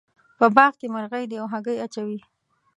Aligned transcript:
په 0.37 0.45
باغ 0.55 0.73
کې 0.79 0.87
مرغۍ 0.93 1.25
دي 1.29 1.37
او 1.41 1.47
هګۍ 1.53 1.77
اچوې 1.85 2.19